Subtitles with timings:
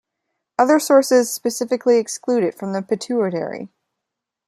[0.57, 3.69] Other sources specifically exclude it from the pituitary.